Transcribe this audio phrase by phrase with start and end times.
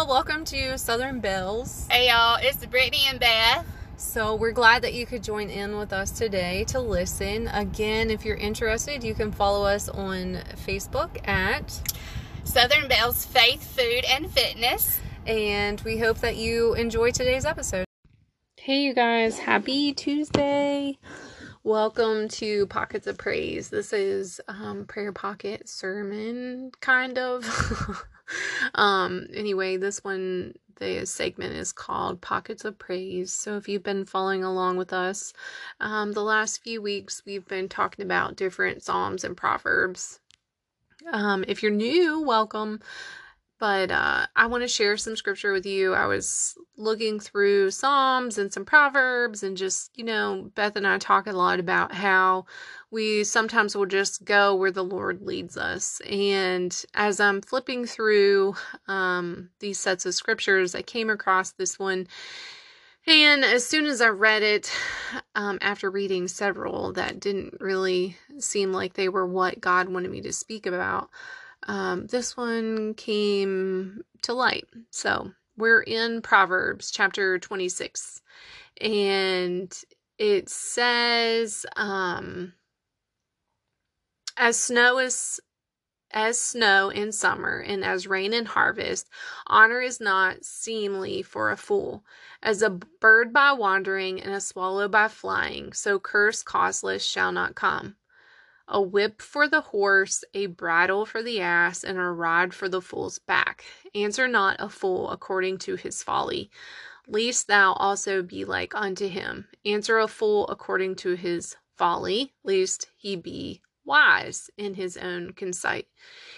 [0.00, 1.86] y'all, welcome to Southern Bells.
[1.90, 3.66] Hey y'all, it's Brittany and Beth.
[3.98, 7.48] So, we're glad that you could join in with us today to listen.
[7.48, 10.36] Again, if you're interested, you can follow us on
[10.66, 11.82] Facebook at
[12.44, 15.00] Southern Bells Faith, Food, and Fitness.
[15.26, 17.84] And we hope that you enjoy today's episode.
[18.56, 20.98] Hey, you guys, happy Tuesday.
[21.62, 23.68] Welcome to Pockets of Praise.
[23.68, 28.06] This is um prayer pocket sermon kind of.
[28.74, 33.32] um anyway, this one the segment is called Pockets of Praise.
[33.32, 35.32] So if you've been following along with us,
[35.80, 40.20] um the last few weeks we've been talking about different psalms and proverbs.
[41.12, 42.80] Um if you're new, welcome
[43.60, 45.92] but uh, I want to share some scripture with you.
[45.92, 50.96] I was looking through Psalms and some Proverbs, and just, you know, Beth and I
[50.96, 52.46] talk a lot about how
[52.90, 56.00] we sometimes will just go where the Lord leads us.
[56.08, 58.54] And as I'm flipping through
[58.88, 62.08] um, these sets of scriptures, I came across this one.
[63.06, 64.72] And as soon as I read it,
[65.34, 70.22] um, after reading several that didn't really seem like they were what God wanted me
[70.22, 71.10] to speak about,
[71.66, 74.64] um, this one came to light.
[74.90, 78.22] So we're in Proverbs chapter 26,
[78.80, 79.72] and
[80.18, 82.54] it says, um,
[84.36, 85.40] as snow is
[86.12, 89.08] as snow in summer and as rain in harvest,
[89.46, 92.04] honor is not seemly for a fool.
[92.42, 97.54] As a bird by wandering and a swallow by flying, so curse causeless shall not
[97.54, 97.96] come
[98.70, 102.80] a whip for the horse, a bridle for the ass, and a rod for the
[102.80, 103.64] fool's back.
[103.94, 106.50] Answer not a fool according to his folly,
[107.06, 109.48] lest thou also be like unto him.
[109.64, 115.88] Answer a fool according to his folly, lest he be wise in his own conceit.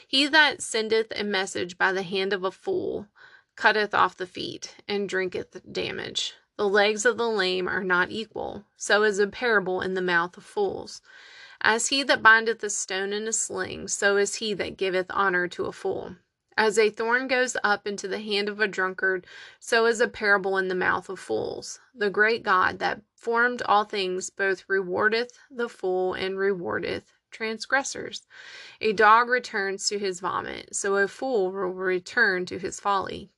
[0.08, 3.09] He that sendeth a message by the hand of a fool
[3.56, 6.34] cutteth off the feet, and drinketh damage.
[6.56, 10.37] The legs of the lame are not equal, so is a parable in the mouth
[10.37, 11.03] of fools.
[11.65, 15.47] As he that bindeth a stone in a sling, so is he that giveth honor
[15.49, 16.17] to a fool.
[16.56, 19.27] As a thorn goes up into the hand of a drunkard,
[19.61, 21.81] so is a parable in the mouth of fools.
[21.95, 28.27] The great God that formed all things both rewardeth the fool and rewardeth transgressors.
[28.81, 33.31] A dog returns to his vomit, so a fool will return to his folly.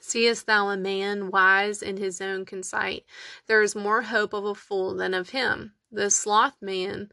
[0.00, 3.04] Seest thou a man wise in his own conceit?
[3.46, 5.74] There is more hope of a fool than of him.
[5.90, 7.10] The sloth man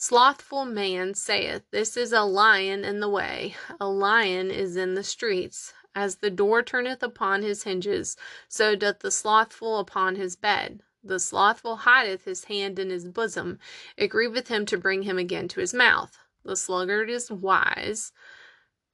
[0.00, 5.02] Slothful man saith, This is a lion in the way, a lion is in the
[5.02, 5.72] streets.
[5.92, 8.16] As the door turneth upon his hinges,
[8.46, 10.82] so doth the slothful upon his bed.
[11.02, 13.58] The slothful hideth his hand in his bosom,
[13.96, 16.16] it grieveth him to bring him again to his mouth.
[16.44, 18.12] The sluggard is wise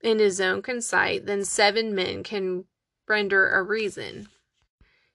[0.01, 2.65] in his own conceit, then seven men can
[3.07, 4.31] render a reason.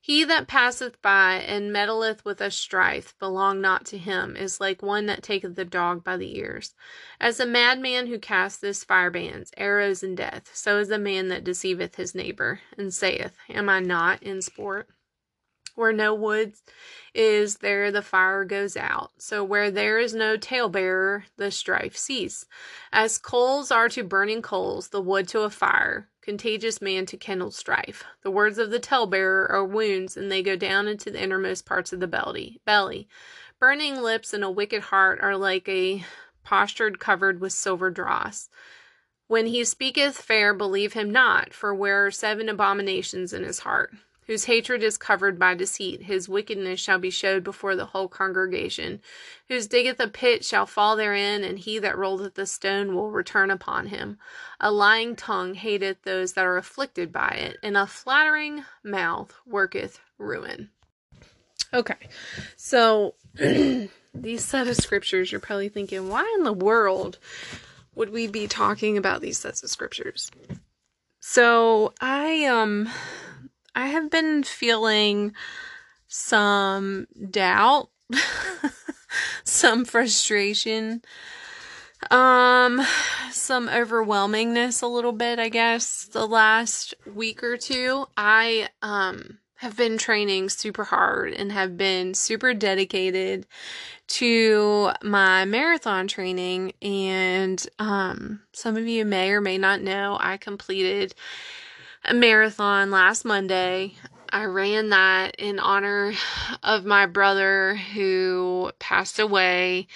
[0.01, 4.81] He that passeth by and meddleth with a strife belong not to him, is like
[4.81, 6.73] one that taketh the dog by the ears.
[7.19, 11.95] As a madman who casteth firebands, arrows, and death, so is a man that deceiveth
[11.95, 14.87] his neighbor, and saith, Am I not in sport?
[15.75, 16.53] Where no wood
[17.13, 19.11] is, there the fire goes out.
[19.17, 22.45] So where there is no talebearer, the strife cease.
[22.91, 27.49] As coals are to burning coals, the wood to a fire, contagious man to kindle
[27.49, 28.03] strife.
[28.21, 31.91] The words of the talebearer are wounds, and they go down into the innermost parts
[31.91, 32.61] of the belly.
[32.65, 33.07] Belly,
[33.59, 36.05] burning lips and a wicked heart are like a
[36.43, 38.47] potsherd covered with silver dross.
[39.25, 43.95] When he speaketh fair, believe him not, for where are seven abominations in his heart
[44.29, 49.01] whose hatred is covered by deceit, his wickedness shall be showed before the whole congregation.
[49.47, 53.49] Whose diggeth a pit shall fall therein, and he that rolleth a stone will return
[53.49, 54.19] upon him.
[54.59, 59.99] A lying tongue hateth those that are afflicted by it, and a flattering mouth worketh
[60.19, 60.69] ruin.
[61.73, 62.07] Okay,
[62.55, 67.17] so these set of scriptures, you're probably thinking, why in the world
[67.95, 70.29] would we be talking about these sets of scriptures?
[71.19, 72.89] So I um
[73.75, 75.33] I have been feeling
[76.07, 77.89] some doubt,
[79.43, 81.01] some frustration,
[82.11, 82.81] um,
[83.31, 88.07] some overwhelmingness a little bit, I guess, the last week or two.
[88.17, 93.45] I, um, have been training super hard and have been super dedicated
[94.07, 100.37] to my marathon training and um some of you may or may not know I
[100.37, 101.13] completed
[102.03, 103.93] a marathon last Monday.
[104.31, 106.13] I ran that in honor
[106.63, 109.87] of my brother who passed away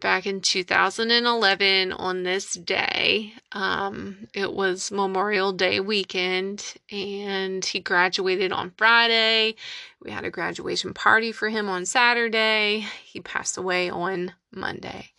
[0.00, 3.32] back in 2011 on this day.
[3.52, 9.54] Um, it was Memorial Day weekend, and he graduated on Friday.
[10.02, 12.86] We had a graduation party for him on Saturday.
[13.04, 15.10] He passed away on Monday.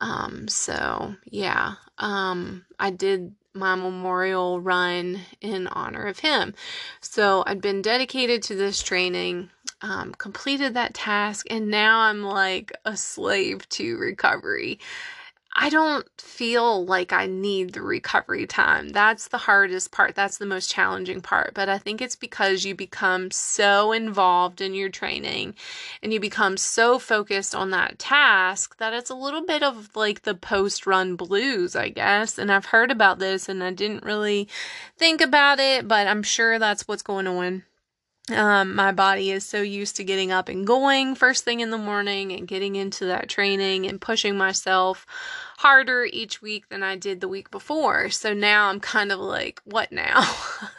[0.00, 6.54] Um, so yeah, um, I did my memorial run in honor of him.
[7.00, 9.50] So I'd been dedicated to this training
[9.82, 14.78] um, completed that task, and now I'm like a slave to recovery.
[15.58, 18.90] I don't feel like I need the recovery time.
[18.90, 20.14] That's the hardest part.
[20.14, 21.54] That's the most challenging part.
[21.54, 25.54] But I think it's because you become so involved in your training
[26.02, 30.22] and you become so focused on that task that it's a little bit of like
[30.22, 32.36] the post run blues, I guess.
[32.36, 34.48] And I've heard about this and I didn't really
[34.98, 37.62] think about it, but I'm sure that's what's going on
[38.32, 41.78] um, my body is so used to getting up and going first thing in the
[41.78, 45.06] morning and getting into that training and pushing myself
[45.58, 48.10] harder each week than I did the week before.
[48.10, 50.28] So now I'm kind of like, what now?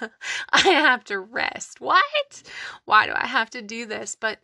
[0.52, 1.80] I have to rest.
[1.80, 2.44] What?
[2.86, 4.18] Why do I have to do this?
[4.20, 4.40] But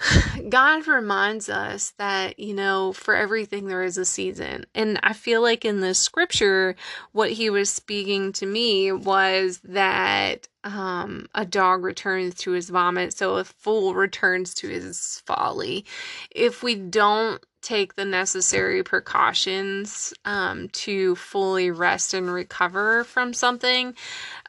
[0.48, 4.66] God reminds us that, you know, for everything there is a season.
[4.74, 6.76] And I feel like in this scripture,
[7.12, 13.12] what he was speaking to me was that um, a dog returns to his vomit,
[13.14, 15.84] so a fool returns to his folly.
[16.30, 23.94] If we don't take the necessary precautions um, to fully rest and recover from something,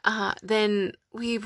[0.04, 1.40] uh, then we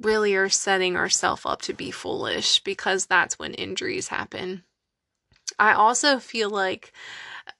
[0.00, 4.62] really are setting ourselves up to be foolish because that's when injuries happen.
[5.58, 6.92] I also feel like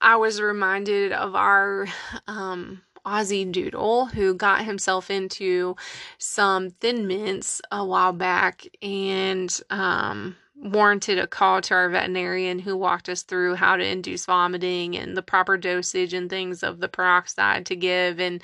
[0.01, 1.87] I was reminded of our
[2.27, 5.77] um, Aussie Doodle who got himself into
[6.19, 12.77] some thin mints a while back and um, warranted a call to our veterinarian who
[12.77, 16.89] walked us through how to induce vomiting and the proper dosage and things of the
[16.89, 18.19] peroxide to give.
[18.19, 18.43] And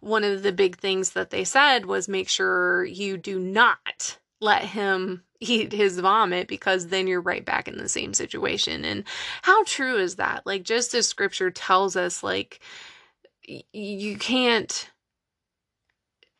[0.00, 4.62] one of the big things that they said was make sure you do not let
[4.62, 8.84] him eat his vomit because then you're right back in the same situation.
[8.84, 9.04] And
[9.42, 10.44] how true is that?
[10.44, 12.60] Like, just as scripture tells us, like,
[13.46, 14.90] you can't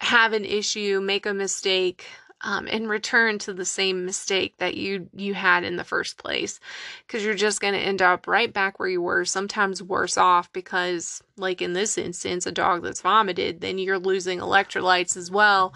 [0.01, 2.07] have an issue, make a mistake,
[2.45, 6.61] um, and return to the same mistake that you you had in the first place.
[7.07, 10.53] Because you're just going to end up right back where you were sometimes worse off
[10.53, 15.75] because like in this instance a dog that's vomited then you're losing electrolytes as well.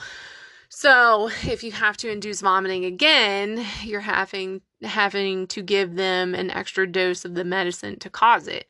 [0.68, 6.50] So if you have to induce vomiting again you're having having to give them an
[6.50, 8.68] extra dose of the medicine to cause it.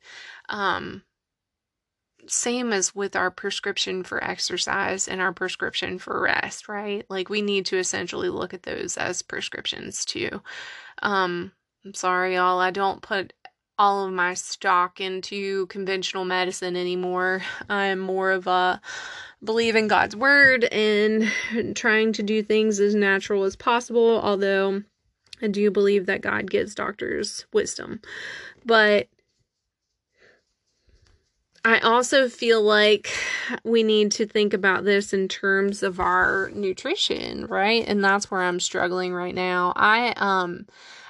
[0.49, 1.03] Um,
[2.29, 7.05] same as with our prescription for exercise and our prescription for rest, right?
[7.09, 10.43] Like we need to essentially look at those as prescriptions too.
[11.03, 11.53] Um,
[11.85, 13.33] I'm sorry, y'all, I don't put
[13.79, 17.43] all of my stock into conventional medicine anymore.
[17.69, 18.81] I'm more of a
[19.43, 21.31] believe in God's word and
[21.75, 24.83] trying to do things as natural as possible, although
[25.41, 28.01] I do believe that God gives doctors wisdom.
[28.65, 29.09] But
[31.65, 33.11] I also feel like
[33.65, 37.85] we need to think about this in terms of our nutrition, right?
[37.87, 39.73] And that's where I'm struggling right now.
[39.77, 40.67] I um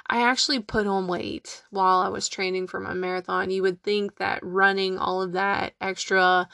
[0.06, 3.50] I actually put on weight while I was training for my marathon.
[3.50, 6.49] You would think that running all of that extra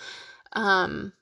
[0.54, 1.12] um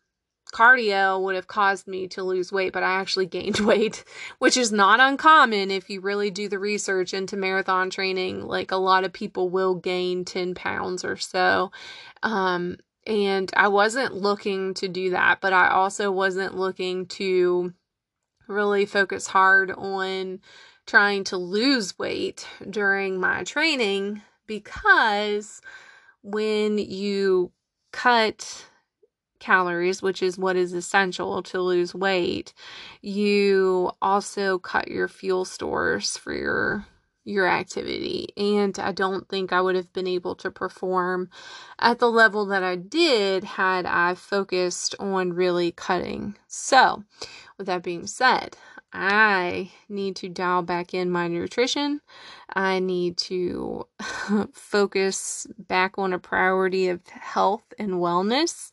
[0.52, 4.04] cardio would have caused me to lose weight, but I actually gained weight,
[4.38, 8.46] which is not uncommon if you really do the research into marathon training.
[8.46, 11.72] Like a lot of people will gain 10 pounds or so.
[12.22, 17.72] Um, and I wasn't looking to do that, but I also wasn't looking to
[18.46, 20.40] really focus hard on
[20.86, 25.60] trying to lose weight during my training because
[26.22, 27.52] when you
[27.92, 28.66] cut
[29.42, 32.54] calories, which is what is essential to lose weight,
[33.00, 36.86] you also cut your fuel stores for your
[37.24, 41.30] your activity and I don't think I would have been able to perform
[41.78, 46.36] at the level that I did had I focused on really cutting.
[46.48, 47.04] So,
[47.56, 48.56] with that being said,
[48.92, 52.00] I need to dial back in my nutrition.
[52.52, 53.86] I need to
[54.52, 58.72] focus back on a priority of health and wellness.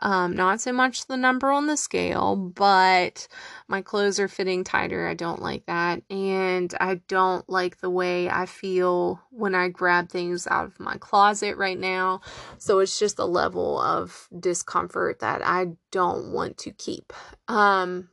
[0.00, 3.28] Um, not so much the number on the scale, but
[3.68, 5.06] my clothes are fitting tighter.
[5.06, 6.02] I don't like that.
[6.10, 10.96] And I don't like the way I feel when I grab things out of my
[10.96, 12.20] closet right now.
[12.58, 17.12] So it's just a level of discomfort that I don't want to keep.
[17.48, 18.08] Um,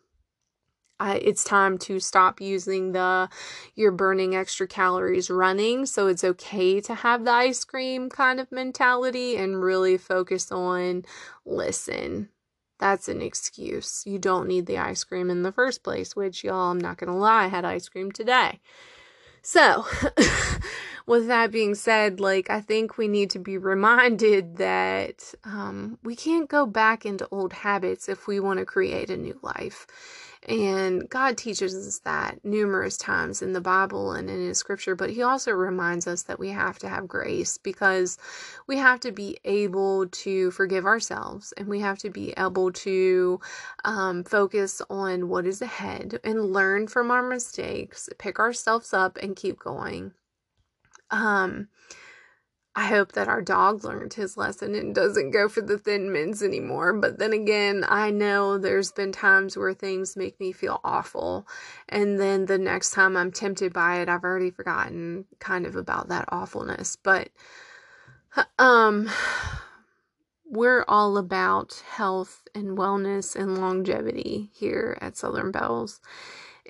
[0.99, 3.29] It's time to stop using the
[3.75, 5.85] you're burning extra calories running.
[5.85, 11.05] So it's okay to have the ice cream kind of mentality and really focus on
[11.45, 12.29] listen.
[12.79, 14.03] That's an excuse.
[14.05, 17.11] You don't need the ice cream in the first place, which y'all, I'm not going
[17.11, 18.59] to lie, I had ice cream today.
[19.41, 19.85] So,
[21.07, 26.15] with that being said, like, I think we need to be reminded that um, we
[26.15, 29.87] can't go back into old habits if we want to create a new life.
[30.47, 35.09] And God teaches us that numerous times in the Bible and in His scripture, but
[35.09, 38.17] He also reminds us that we have to have grace because
[38.67, 43.39] we have to be able to forgive ourselves and we have to be able to
[43.85, 49.35] um, focus on what is ahead and learn from our mistakes, pick ourselves up, and
[49.35, 50.13] keep going.
[51.11, 51.69] Um,
[52.77, 56.43] I hope that our dog learned his lesson and doesn't go for the thin mints
[56.43, 56.93] anymore.
[56.93, 61.47] But then again, I know there's been times where things make me feel awful.
[61.89, 66.09] And then the next time I'm tempted by it, I've already forgotten kind of about
[66.09, 66.95] that awfulness.
[66.95, 67.29] But,
[68.59, 69.09] um,
[70.45, 75.99] we're all about health and wellness and longevity here at Southern Bells.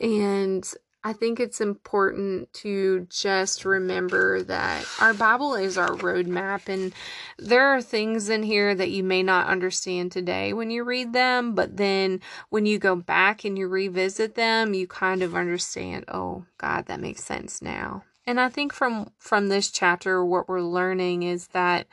[0.01, 0.65] And
[1.07, 6.93] I think it's important to just remember that our Bible is our roadmap, and
[7.37, 11.55] there are things in here that you may not understand today when you read them,
[11.55, 16.43] but then when you go back and you revisit them, you kind of understand, oh,
[16.57, 18.03] God, that makes sense now.
[18.25, 21.87] And I think from from this chapter what we're learning is that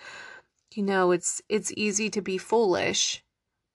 [0.72, 3.22] you know, it's it's easy to be foolish,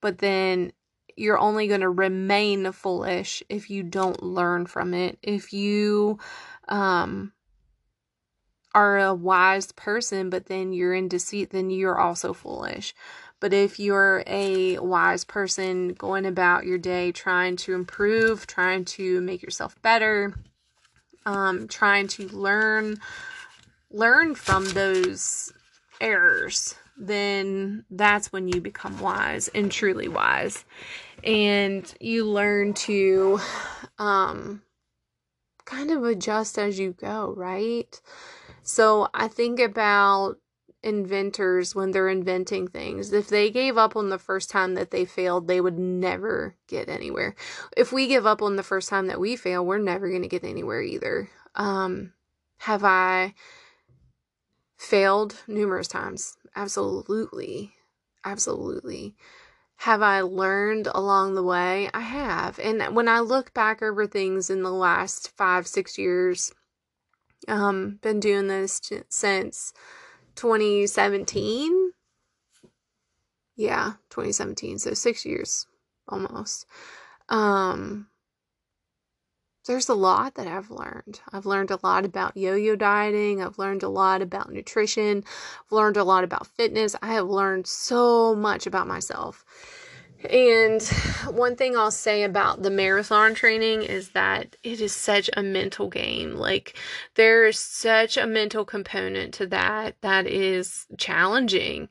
[0.01, 0.73] but then
[1.19, 5.19] you're only going to remain foolish if you don't learn from it.
[5.21, 6.17] If you
[6.67, 7.33] um,
[8.73, 12.95] are a wise person, but then you're in deceit, then you're also foolish.
[13.39, 19.21] But if you're a wise person going about your day trying to improve, trying to
[19.21, 20.33] make yourself better,
[21.25, 22.99] um, trying to learn
[23.91, 25.51] learn from those
[25.99, 30.65] errors, then that's when you become wise and truly wise
[31.23, 33.39] and you learn to
[33.97, 34.61] um
[35.65, 38.01] kind of adjust as you go, right?
[38.63, 40.37] So I think about
[40.81, 43.13] inventors when they're inventing things.
[43.13, 46.89] If they gave up on the first time that they failed, they would never get
[46.89, 47.35] anywhere.
[47.77, 50.27] If we give up on the first time that we fail, we're never going to
[50.27, 51.29] get anywhere either.
[51.55, 52.13] Um
[52.63, 53.35] have I
[54.77, 56.35] failed numerous times?
[56.55, 57.73] Absolutely.
[58.25, 59.15] Absolutely
[59.79, 61.89] have I learned along the way?
[61.93, 62.59] I have.
[62.59, 66.51] And when I look back over things in the last five, six years,
[67.47, 69.71] um, been doing this since
[70.35, 71.91] 2017.
[73.55, 74.79] Yeah, 2017.
[74.79, 75.65] So six years
[76.09, 76.65] almost.
[77.29, 78.07] Um,
[79.65, 81.21] there's a lot that I've learned.
[81.31, 83.41] I've learned a lot about yo yo dieting.
[83.41, 85.23] I've learned a lot about nutrition.
[85.65, 86.95] I've learned a lot about fitness.
[87.01, 89.45] I have learned so much about myself.
[90.27, 90.83] And
[91.31, 95.87] one thing I'll say about the marathon training is that it is such a mental
[95.89, 96.35] game.
[96.35, 96.75] Like,
[97.15, 101.87] there is such a mental component to that that is challenging.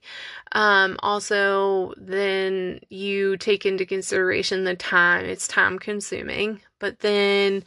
[0.52, 7.64] Um, also, then you take into consideration the time, it's time consuming, but then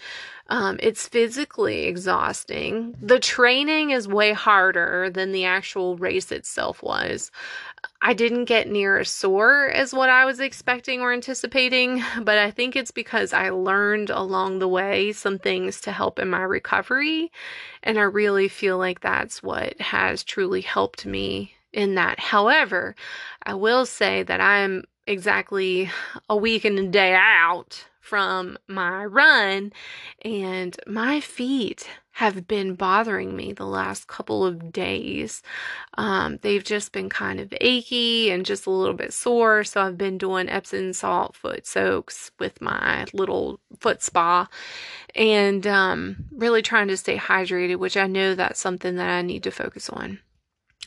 [0.51, 2.93] um, it's physically exhausting.
[3.01, 7.31] The training is way harder than the actual race itself was.
[8.01, 12.51] I didn't get near as sore as what I was expecting or anticipating, but I
[12.51, 17.31] think it's because I learned along the way some things to help in my recovery.
[17.81, 22.19] And I really feel like that's what has truly helped me in that.
[22.19, 22.93] However,
[23.43, 25.89] I will say that I'm exactly
[26.29, 29.71] a week and a day out from my run,
[30.25, 35.41] and my feet have been bothering me the last couple of days.
[35.97, 39.63] Um, they've just been kind of achy and just a little bit sore.
[39.63, 44.49] So I've been doing Epsom salt foot soaks with my little foot spa
[45.15, 49.43] and um, really trying to stay hydrated, which I know that's something that I need
[49.43, 50.19] to focus on.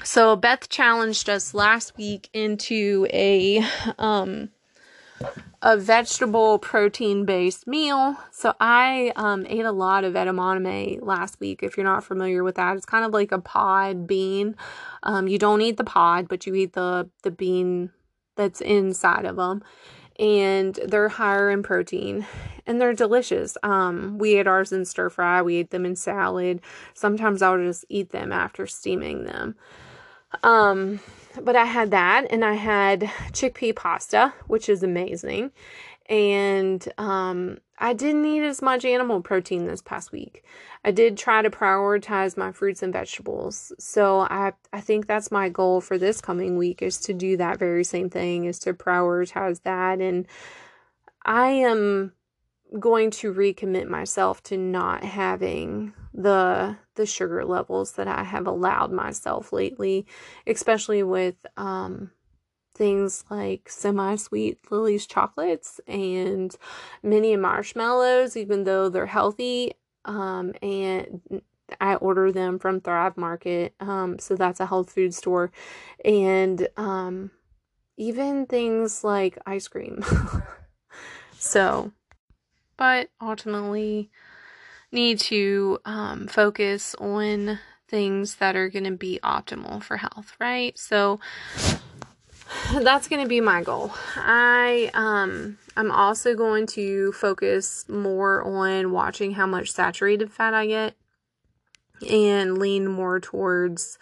[0.02, 3.64] So Beth challenged us last week into a
[3.98, 4.50] um,
[5.62, 8.16] a vegetable protein based meal.
[8.30, 11.62] So I um, ate a lot of edamame last week.
[11.62, 14.56] If you're not familiar with that, it's kind of like a pod bean.
[15.02, 17.90] Um, you don't eat the pod, but you eat the the bean
[18.36, 19.62] that's inside of them.
[20.18, 22.24] And they're higher in protein
[22.66, 23.56] and they're delicious.
[23.64, 26.60] Um, we ate ours in stir fry, we ate them in salad.
[26.94, 29.56] Sometimes I'll just eat them after steaming them.
[30.44, 31.00] Um,
[31.42, 33.00] but I had that and I had
[33.32, 35.50] chickpea pasta, which is amazing.
[36.08, 40.44] And um, I didn't eat as much animal protein this past week.
[40.84, 43.72] I did try to prioritize my fruits and vegetables.
[43.78, 47.58] So I I think that's my goal for this coming week is to do that
[47.58, 50.26] very same thing is to prioritize that and
[51.24, 52.12] I am
[52.78, 58.92] going to recommit myself to not having the the sugar levels that I have allowed
[58.92, 60.06] myself lately,
[60.46, 62.10] especially with um
[62.74, 66.54] things like semi-sweet Lily's chocolates and
[67.04, 69.72] mini marshmallows even though they're healthy
[70.04, 71.40] um and
[71.80, 75.52] I order them from Thrive Market um so that's a health food store
[76.04, 77.30] and um
[77.96, 80.02] even things like ice cream.
[81.44, 81.92] So
[82.76, 84.10] but ultimately
[84.92, 90.78] need to um, focus on things that are going to be optimal for health, right?
[90.78, 91.20] So
[92.72, 93.92] that's going to be my goal.
[94.16, 100.66] I um I'm also going to focus more on watching how much saturated fat I
[100.66, 100.94] get
[102.08, 103.98] and lean more towards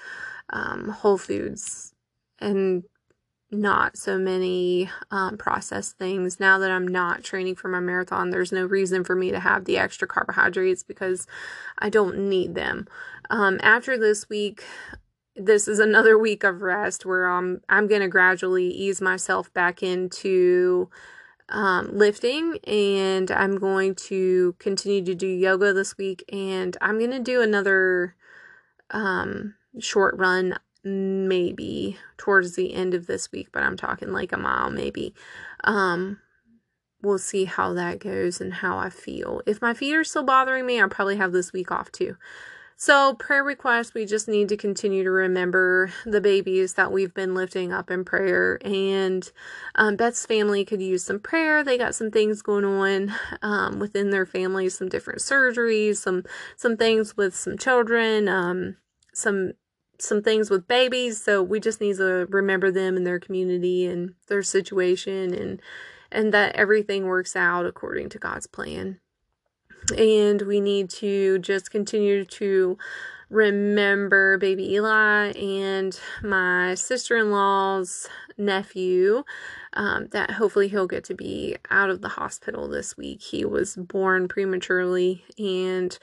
[0.50, 1.94] um, whole foods
[2.38, 2.84] and
[3.52, 6.40] not so many um, processed things.
[6.40, 9.64] Now that I'm not training for my marathon, there's no reason for me to have
[9.66, 11.26] the extra carbohydrates because
[11.78, 12.88] I don't need them.
[13.30, 14.64] Um, after this week,
[15.37, 20.88] this is another week of rest where I'm I'm gonna gradually ease myself back into
[21.50, 27.21] um, lifting, and I'm going to continue to do yoga this week, and I'm gonna
[27.21, 28.16] do another
[28.90, 34.36] um, short run maybe towards the end of this week, but I'm talking like a
[34.36, 35.14] mile maybe.
[35.64, 36.18] Um,
[37.02, 39.42] we'll see how that goes and how I feel.
[39.46, 42.16] If my feet are still bothering me, I'll probably have this week off too.
[42.76, 47.32] So, prayer requests, we just need to continue to remember the babies that we've been
[47.32, 48.58] lifting up in prayer.
[48.64, 49.30] And
[49.76, 51.62] um, Beth's family could use some prayer.
[51.62, 56.24] They got some things going on um, within their family, some different surgeries, some
[56.56, 58.76] some things with some children, um,
[59.14, 59.52] some
[59.99, 64.14] some things with babies, so we just need to remember them and their community and
[64.28, 65.61] their situation and
[66.11, 69.00] and that everything works out according to God's plan.
[69.96, 72.78] And we need to just continue to
[73.33, 79.25] remember baby Eli and my sister in law's nephew
[79.75, 83.23] um, that hopefully he'll get to be out of the hospital this week.
[83.23, 85.99] He was born prematurely, and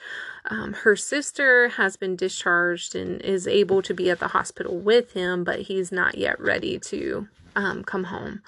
[0.46, 5.12] um, her sister has been discharged and is able to be at the hospital with
[5.12, 8.42] him, but he's not yet ready to um, come home.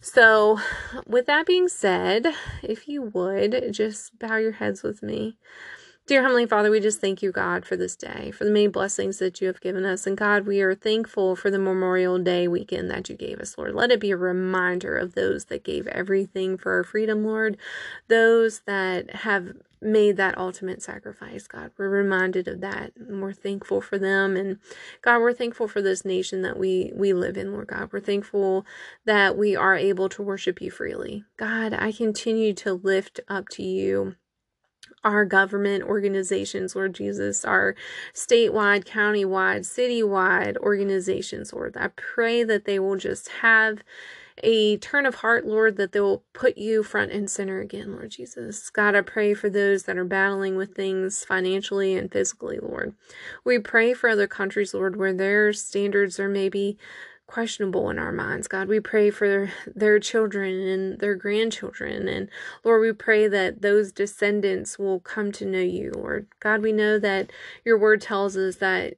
[0.00, 0.58] So,
[1.06, 2.26] with that being said,
[2.62, 5.38] if you would just bow your heads with me.
[6.06, 9.18] Dear Heavenly Father, we just thank you, God, for this day, for the many blessings
[9.20, 10.06] that you have given us.
[10.06, 13.74] And God, we are thankful for the Memorial Day weekend that you gave us, Lord.
[13.74, 17.56] Let it be a reminder of those that gave everything for our freedom, Lord.
[18.08, 21.70] Those that have made that ultimate sacrifice, God.
[21.78, 24.36] We're reminded of that and we're thankful for them.
[24.36, 24.58] And
[25.00, 27.88] God, we're thankful for this nation that we, we live in, Lord God.
[27.90, 28.66] We're thankful
[29.06, 31.24] that we are able to worship you freely.
[31.38, 34.16] God, I continue to lift up to you
[35.04, 37.74] our government organizations, Lord Jesus, our
[38.14, 41.76] statewide, countywide, citywide organizations, Lord.
[41.76, 43.82] I pray that they will just have
[44.42, 48.10] a turn of heart, Lord, that they will put you front and center again, Lord
[48.10, 48.68] Jesus.
[48.70, 52.94] God, I pray for those that are battling with things financially and physically, Lord.
[53.44, 56.78] We pray for other countries, Lord, where their standards are maybe
[57.26, 58.48] questionable in our minds.
[58.48, 62.08] God, we pray for their children and their grandchildren.
[62.08, 62.28] And
[62.64, 66.26] Lord, we pray that those descendants will come to know you, Lord.
[66.40, 67.30] God, we know that
[67.64, 68.94] your word tells us that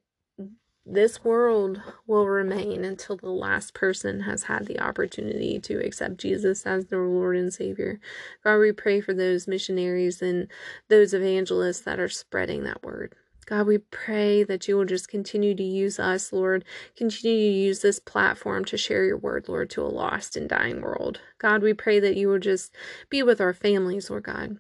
[0.89, 6.65] this world will remain until the last person has had the opportunity to accept Jesus
[6.65, 7.99] as their Lord and Savior.
[8.45, 10.47] God, we pray for those missionaries and
[10.89, 13.17] those evangelists that are spreading that word.
[13.47, 16.65] God, we pray that you will just continue to use us, Lord.
[16.97, 20.81] Continue to use this platform to share your word, Lord, to a lost and dying
[20.81, 21.21] world.
[21.39, 22.75] God, we pray that you will just
[23.09, 24.59] be with our families, Lord God.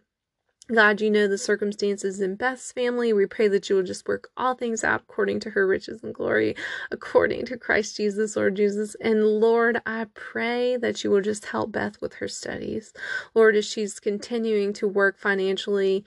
[0.72, 3.12] God, you know the circumstances in Beth's family.
[3.12, 6.12] We pray that you will just work all things out according to her riches and
[6.12, 6.56] glory,
[6.90, 8.96] according to Christ Jesus, Lord Jesus.
[9.00, 12.92] And Lord, I pray that you will just help Beth with her studies.
[13.32, 16.04] Lord, as she's continuing to work financially,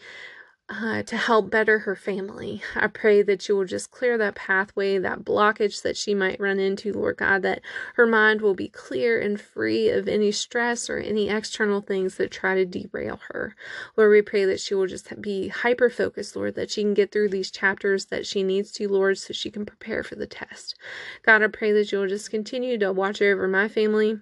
[0.70, 2.62] uh, to help better her family.
[2.76, 6.60] I pray that you will just clear that pathway, that blockage that she might run
[6.60, 7.62] into, Lord God, that
[7.96, 12.30] her mind will be clear and free of any stress or any external things that
[12.30, 13.56] try to derail her.
[13.98, 17.12] Lord, we pray that she will just be hyper focused, Lord, that she can get
[17.12, 20.76] through these chapters that she needs to, Lord, so she can prepare for the test.
[21.24, 24.20] God, I pray that you will just continue to watch over my family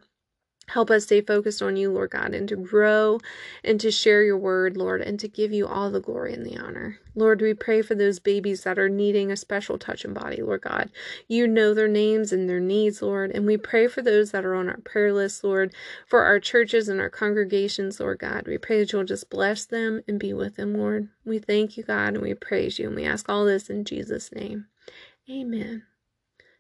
[0.70, 3.20] Help us stay focused on you, Lord God, and to grow
[3.64, 6.58] and to share your word, Lord, and to give you all the glory and the
[6.58, 7.00] honor.
[7.16, 10.62] Lord, we pray for those babies that are needing a special touch and body, Lord
[10.62, 10.92] God.
[11.30, 14.56] You know their names and their needs, Lord, and we pray for those that are
[14.56, 15.74] on our prayer list, Lord,
[16.06, 18.46] for our churches and our congregations, Lord God.
[18.46, 21.08] We pray that you'll just bless them and be with them, Lord.
[21.24, 24.34] We thank you, God, and we praise you, and we ask all this in Jesus'
[24.34, 24.66] name.
[25.30, 25.84] Amen.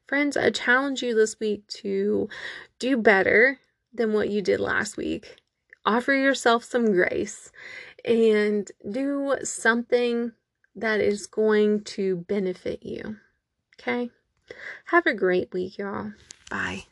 [0.08, 2.30] Friends, I challenge you this week to
[2.80, 3.60] do better
[3.98, 5.38] than what you did last week.
[5.86, 7.52] Offer yourself some grace
[8.06, 10.32] and do something
[10.76, 13.18] that is going to benefit you.
[13.80, 14.12] Okay?
[14.86, 16.14] Have a great week, y'all.
[16.50, 16.86] Bye.